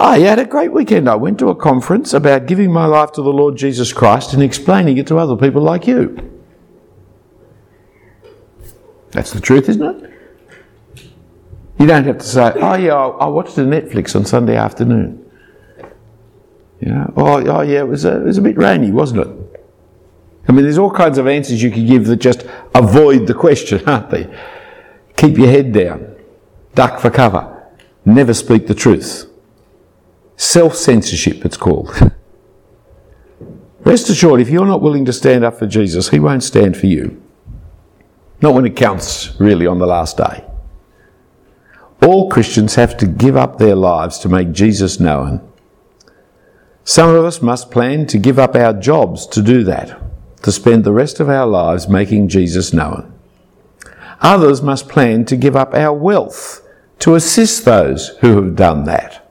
[0.00, 1.08] Ah, I had a great weekend.
[1.08, 4.42] I went to a conference about giving my life to the Lord Jesus Christ and
[4.42, 6.42] explaining it to other people like you.
[9.12, 10.10] That's the truth, isn't it?
[11.78, 15.24] You don't have to say, oh yeah, I watched a Netflix on Sunday afternoon.
[16.80, 19.28] You know, oh, oh yeah, it was, a, it was a bit rainy, wasn't it?
[20.48, 23.82] I mean, there's all kinds of answers you could give that just avoid the question,
[23.88, 24.36] aren't they?
[25.16, 26.13] Keep your head down
[26.74, 27.68] duck for cover,
[28.04, 29.30] never speak the truth.
[30.36, 31.94] Self censorship, it's called.
[33.84, 36.86] Rest assured, if you're not willing to stand up for Jesus, he won't stand for
[36.86, 37.22] you.
[38.40, 40.44] Not when it counts, really, on the last day.
[42.02, 45.46] All Christians have to give up their lives to make Jesus known.
[46.82, 49.98] Some of us must plan to give up our jobs to do that,
[50.42, 53.12] to spend the rest of our lives making Jesus known.
[54.20, 56.63] Others must plan to give up our wealth
[57.00, 59.30] to assist those who have done that.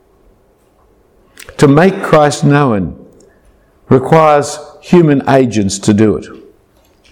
[1.57, 2.99] To make Christ known
[3.89, 6.28] requires human agents to do it.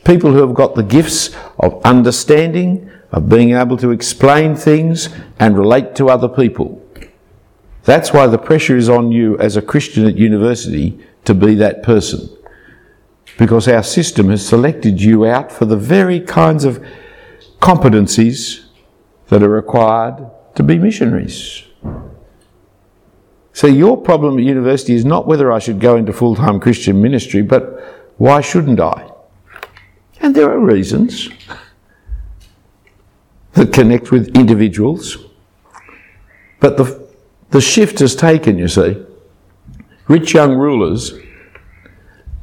[0.03, 5.57] People who have got the gifts of understanding, of being able to explain things and
[5.57, 6.85] relate to other people.
[7.83, 11.83] That's why the pressure is on you as a Christian at university to be that
[11.83, 12.29] person.
[13.37, 16.83] Because our system has selected you out for the very kinds of
[17.59, 18.65] competencies
[19.29, 21.63] that are required to be missionaries.
[23.53, 27.01] So, your problem at university is not whether I should go into full time Christian
[27.01, 29.09] ministry, but why shouldn't I?
[30.19, 31.29] And there are reasons
[33.53, 35.17] that connect with individuals.
[36.59, 37.07] But the,
[37.49, 39.03] the shift has taken, you see.
[40.07, 41.13] Rich young rulers,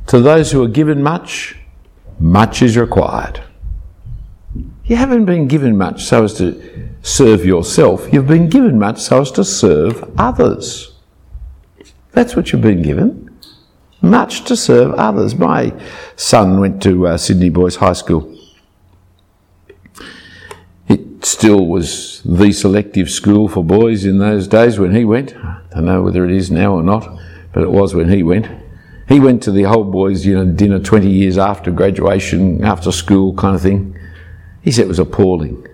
[0.08, 1.56] to those who are given much,
[2.18, 3.42] much is required.
[4.88, 8.08] You haven't been given much so as to serve yourself.
[8.10, 10.94] You've been given much so as to serve others.
[12.12, 13.28] That's what you've been given.
[14.00, 15.34] Much to serve others.
[15.34, 15.78] My
[16.16, 18.34] son went to uh, Sydney Boys High School.
[20.88, 25.36] It still was the selective school for boys in those days when he went.
[25.36, 27.06] I don't know whether it is now or not,
[27.52, 28.48] but it was when he went.
[29.06, 33.34] He went to the old boys, you know, dinner 20 years after graduation, after school
[33.34, 33.97] kind of thing.
[34.68, 35.66] He said it was appalling.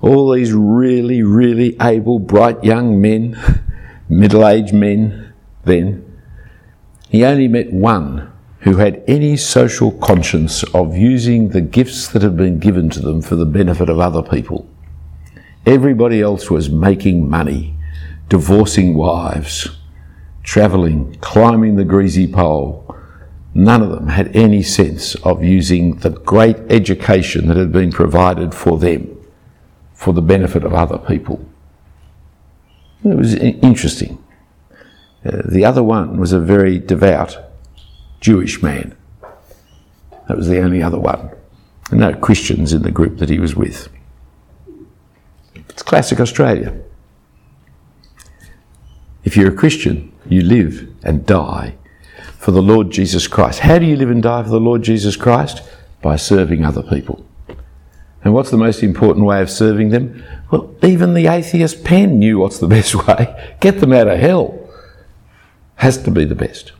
[0.00, 3.38] All these really, really able, bright young men,
[4.08, 6.18] middle aged men then.
[7.10, 12.38] He only met one who had any social conscience of using the gifts that had
[12.38, 14.66] been given to them for the benefit of other people.
[15.66, 17.76] Everybody else was making money,
[18.30, 19.76] divorcing wives,
[20.42, 22.85] travelling, climbing the greasy pole,
[23.56, 28.54] None of them had any sense of using the great education that had been provided
[28.54, 29.16] for them
[29.94, 31.42] for the benefit of other people.
[33.02, 34.22] It was interesting.
[35.24, 37.38] Uh, the other one was a very devout
[38.20, 38.94] Jewish man.
[40.28, 41.30] That was the only other one.
[41.90, 43.88] No Christians in the group that he was with.
[45.54, 46.78] It's classic Australia.
[49.24, 51.76] If you're a Christian, you live and die
[52.46, 53.58] for the Lord Jesus Christ.
[53.58, 55.64] How do you live and die for the Lord Jesus Christ?
[56.00, 57.26] By serving other people.
[58.22, 60.22] And what's the most important way of serving them?
[60.52, 63.56] Well, even the atheist Penn knew what's the best way.
[63.58, 64.70] Get them out of hell.
[65.74, 66.70] Has to be the best.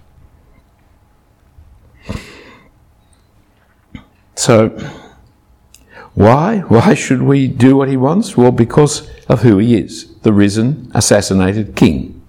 [4.36, 4.68] So,
[6.14, 6.60] why?
[6.60, 8.36] Why should we do what he wants?
[8.36, 12.22] Well, because of who he is the risen, assassinated king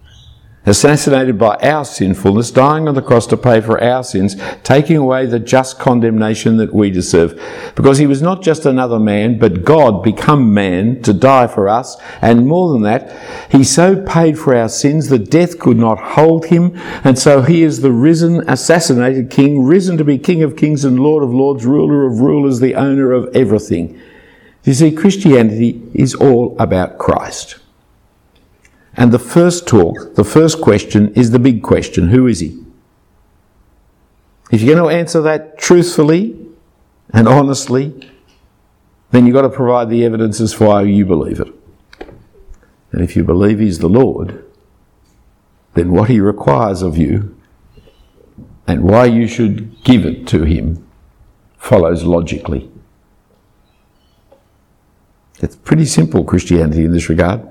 [0.67, 5.25] assassinated by our sinfulness, dying on the cross to pay for our sins, taking away
[5.25, 7.41] the just condemnation that we deserve.
[7.75, 11.97] Because he was not just another man, but God become man to die for us.
[12.21, 16.47] And more than that, he so paid for our sins that death could not hold
[16.47, 16.77] him.
[17.03, 20.99] And so he is the risen, assassinated king, risen to be King of kings and
[20.99, 23.99] Lord of lords, ruler of rulers, the owner of everything.
[24.63, 27.59] You see, Christianity is all about Christ.
[28.97, 32.63] And the first talk, the first question is the big question who is he?
[34.51, 36.47] If you're going to answer that truthfully
[37.13, 38.11] and honestly,
[39.11, 41.53] then you've got to provide the evidence as to why you believe it.
[42.91, 44.43] And if you believe He's the Lord,
[45.75, 47.37] then what He requires of you
[48.65, 50.87] and why you should give it to Him
[51.57, 52.69] follows logically.
[55.39, 57.47] It's pretty simple, Christianity, in this regard.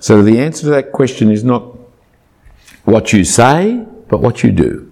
[0.00, 1.62] So the answer to that question is not
[2.84, 4.90] what you say, but what you do.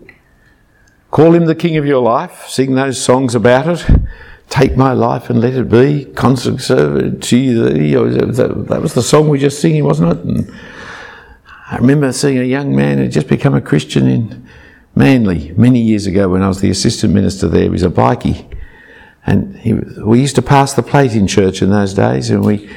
[1.11, 3.87] Call him the king of your life, sing those songs about it.
[4.49, 8.03] Take my life and let it be, constant servant to you.
[8.33, 10.25] That was the song we just singing, wasn't it?
[10.25, 10.55] And
[11.69, 14.47] I remember seeing a young man who just become a Christian in
[14.95, 17.65] Manly many years ago when I was the assistant minister there.
[17.65, 18.47] He was a bikie.
[19.27, 22.71] And he, we used to pass the plate in church in those days, and we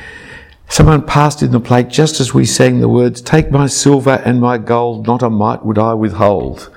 [0.69, 4.39] someone passed in the plate just as we sang the words, "Take my silver and
[4.39, 6.69] my gold, not a mite would I withhold."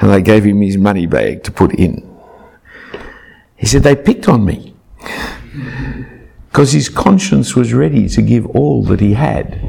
[0.00, 2.06] And they gave him his money bag to put in.
[3.56, 4.74] He said they picked on me
[6.50, 9.60] because his conscience was ready to give all that he had,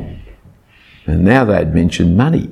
[1.05, 2.49] and now they had mentioned money.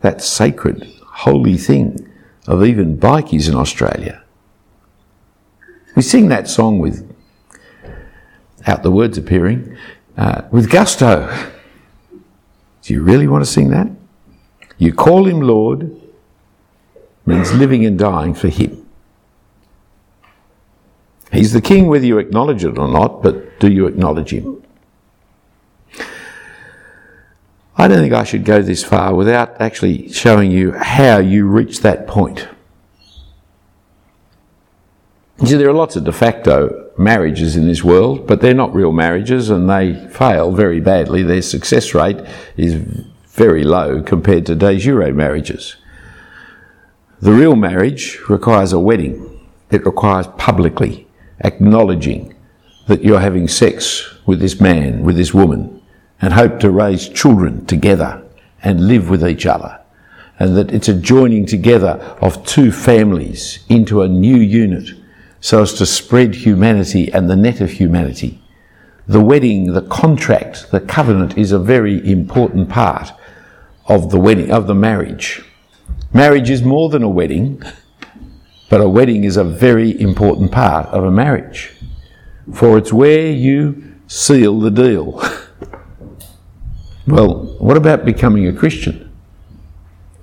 [0.00, 2.08] That sacred, holy thing
[2.48, 4.22] of even bikies in Australia.
[5.94, 7.11] We sing that song with,
[8.66, 9.76] out the words appearing,
[10.16, 11.28] uh, with gusto.
[12.82, 13.88] Do you really want to sing that?
[14.78, 16.00] You call him Lord
[17.24, 18.88] means living and dying for him.
[21.32, 24.62] He's the king whether you acknowledge it or not, but do you acknowledge him?
[27.76, 31.80] I don't think I should go this far without actually showing you how you reach
[31.80, 32.48] that point.
[35.42, 38.72] You see, there are lots of de facto marriages in this world, but they're not
[38.72, 41.24] real marriages and they fail very badly.
[41.24, 42.20] Their success rate
[42.56, 42.74] is
[43.26, 45.74] very low compared to de jure marriages.
[47.20, 49.48] The real marriage requires a wedding.
[49.72, 51.08] It requires publicly
[51.40, 52.36] acknowledging
[52.86, 55.82] that you're having sex with this man, with this woman,
[56.20, 58.22] and hope to raise children together
[58.62, 59.80] and live with each other.
[60.38, 65.01] And that it's a joining together of two families into a new unit
[65.42, 68.40] so as to spread humanity and the net of humanity.
[69.08, 73.10] The wedding, the contract, the covenant is a very important part
[73.86, 75.42] of the wedding, of the marriage.
[76.14, 77.60] Marriage is more than a wedding,
[78.70, 81.72] but a wedding is a very important part of a marriage.
[82.54, 85.20] For it's where you seal the deal.
[87.08, 89.12] well, what about becoming a Christian?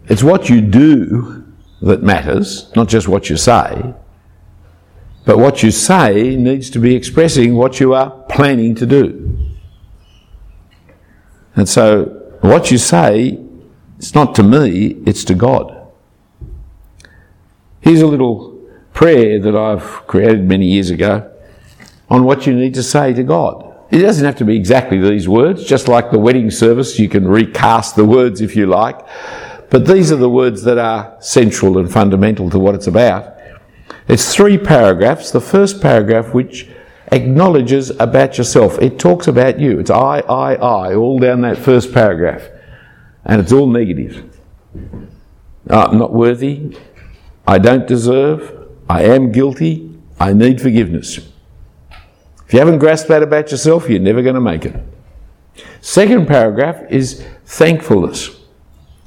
[0.08, 1.46] It's what you do
[1.82, 3.94] that matters, not just what you say.
[5.30, 9.38] But what you say needs to be expressing what you are planning to do.
[11.56, 12.06] And so,
[12.42, 13.40] what you say,
[14.00, 15.88] it's not to me, it's to God.
[17.80, 18.60] Here's a little
[18.96, 21.32] prayer that I've created many years ago
[22.10, 23.72] on what you need to say to God.
[23.92, 27.28] It doesn't have to be exactly these words, just like the wedding service, you can
[27.28, 29.00] recast the words if you like.
[29.70, 33.39] But these are the words that are central and fundamental to what it's about.
[34.10, 35.30] It's three paragraphs.
[35.30, 36.68] The first paragraph, which
[37.12, 39.80] acknowledges about yourself, it talks about you.
[39.80, 42.50] It's I, I, I, all down that first paragraph.
[43.24, 44.36] And it's all negative.
[45.70, 46.76] Uh, I'm not worthy.
[47.48, 48.68] I don't deserve.
[48.90, 49.96] I am guilty.
[50.20, 51.20] I need forgiveness.
[52.48, 54.76] If you haven't grasped that about yourself, you're never going to make it.
[55.82, 58.36] Second paragraph is thankfulness.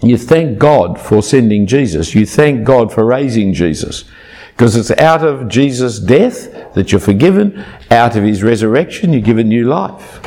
[0.00, 2.14] You thank God for sending Jesus.
[2.14, 4.04] You thank God for raising Jesus.
[4.52, 9.38] Because it's out of Jesus' death that you're forgiven, out of his resurrection, you give
[9.38, 10.20] a new life.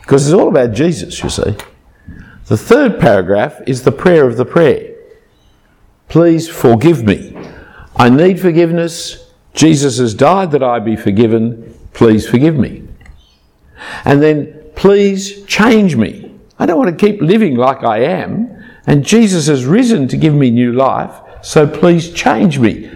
[0.00, 1.56] Because it's all about Jesus, you see.
[2.46, 4.94] The third paragraph is the prayer of the prayer.
[6.08, 7.36] Please forgive me.
[7.96, 9.30] I need forgiveness.
[9.54, 11.78] Jesus has died that I be forgiven.
[11.92, 12.88] Please forgive me.
[14.04, 16.34] And then, please change me.
[16.58, 18.50] I don't want to keep living like I am.
[18.86, 21.14] And Jesus has risen to give me new life.
[21.42, 22.90] So please change me.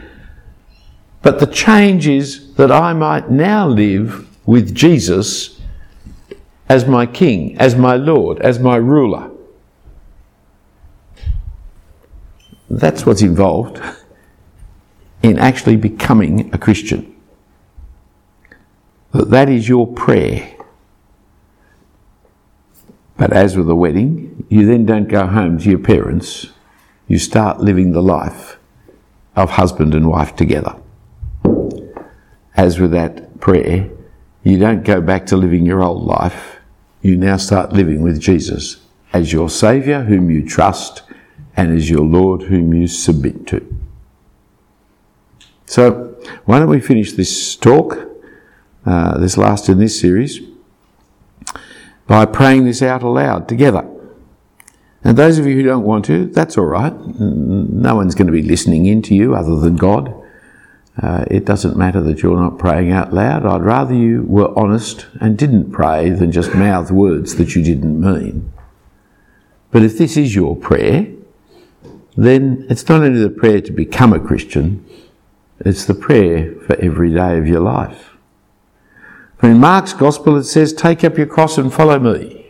[1.27, 5.61] But the change is that I might now live with Jesus
[6.68, 9.33] as my King, as my Lord, as my ruler.
[12.70, 13.83] That's what's involved
[15.20, 17.12] in actually becoming a Christian.
[19.11, 20.57] That that is your prayer.
[23.16, 26.51] But as with the wedding, you then don't go home to your parents.
[27.09, 28.59] You start living the life
[29.35, 30.77] of husband and wife together
[32.57, 33.91] as with that prayer,
[34.43, 36.57] you don't go back to living your old life.
[37.03, 38.79] You now start living with Jesus
[39.13, 41.03] as your Saviour, whom you trust,
[41.57, 43.77] and as your Lord, whom you submit to.
[45.67, 47.99] So, why don't we finish this talk,
[48.85, 50.41] uh, this last in this series,
[52.07, 53.89] by praying this out aloud together.
[55.03, 56.93] And those of you who don't want to, that's all right.
[57.21, 60.15] No one's going to be listening in to you other than God.
[61.01, 63.45] Uh, it doesn't matter that you're not praying out loud.
[63.45, 68.01] I'd rather you were honest and didn't pray than just mouth words that you didn't
[68.01, 68.53] mean.
[69.71, 71.09] But if this is your prayer,
[72.17, 74.87] then it's not only the prayer to become a Christian,
[75.61, 78.17] it's the prayer for every day of your life.
[79.43, 82.47] in Mark's Gospel it says, Take up your cross and follow me.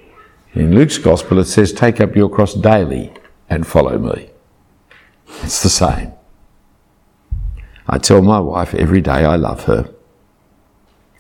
[0.55, 3.13] In Luke's Gospel it says, Take up your cross daily
[3.51, 4.31] and follow me.
[5.43, 6.16] It's the same.
[7.89, 9.93] I tell my wife every day I love her,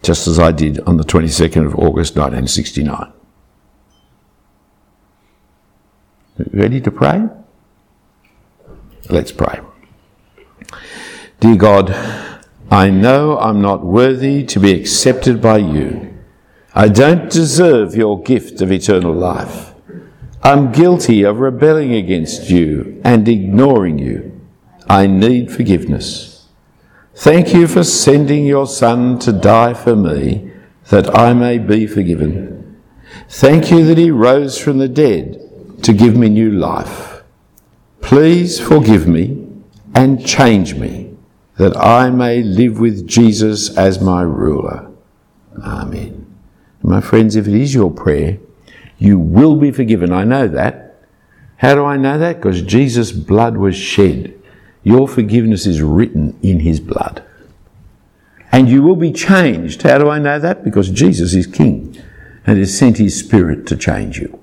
[0.02, 3.12] just as I did on the 22nd of August 1969.
[6.52, 7.28] Ready to pray?
[9.08, 9.60] Let's pray.
[11.40, 11.90] Dear God,
[12.70, 16.14] I know I'm not worthy to be accepted by you.
[16.74, 19.72] I don't deserve your gift of eternal life.
[20.42, 24.40] I'm guilty of rebelling against you and ignoring you.
[24.88, 26.25] I need forgiveness.
[27.16, 30.50] Thank you for sending your Son to die for me
[30.90, 32.78] that I may be forgiven.
[33.30, 37.22] Thank you that he rose from the dead to give me new life.
[38.02, 39.48] Please forgive me
[39.94, 41.16] and change me
[41.56, 44.90] that I may live with Jesus as my ruler.
[45.64, 46.26] Amen.
[46.82, 48.38] My friends, if it is your prayer,
[48.98, 50.12] you will be forgiven.
[50.12, 50.98] I know that.
[51.56, 52.36] How do I know that?
[52.36, 54.35] Because Jesus' blood was shed.
[54.86, 57.24] Your forgiveness is written in his blood.
[58.52, 59.82] And you will be changed.
[59.82, 60.62] How do I know that?
[60.62, 62.00] Because Jesus is King
[62.46, 64.40] and has sent his Spirit to change you.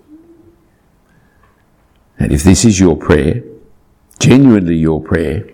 [2.19, 3.41] And if this is your prayer,
[4.19, 5.47] genuinely your prayer,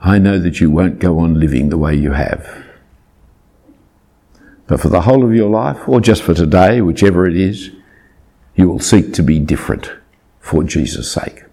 [0.00, 2.66] I know that you won't go on living the way you have.
[4.66, 7.70] But for the whole of your life, or just for today, whichever it is,
[8.56, 9.92] you will seek to be different
[10.40, 11.44] for Jesus' sake.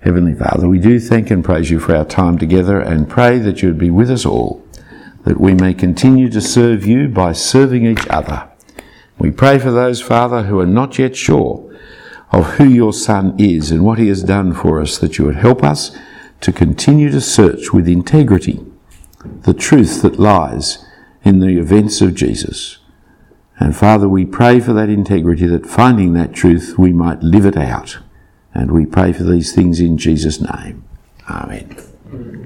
[0.00, 3.62] Heavenly Father, we do thank and praise you for our time together and pray that
[3.62, 4.64] you would be with us all,
[5.24, 8.48] that we may continue to serve you by serving each other.
[9.18, 11.74] We pray for those, Father, who are not yet sure
[12.30, 15.36] of who your Son is and what he has done for us, that you would
[15.36, 15.96] help us
[16.42, 18.64] to continue to search with integrity
[19.42, 20.84] the truth that lies
[21.24, 22.78] in the events of Jesus.
[23.58, 27.56] And Father, we pray for that integrity, that finding that truth, we might live it
[27.56, 27.98] out.
[28.56, 30.82] And we pray for these things in Jesus' name.
[31.28, 32.45] Amen.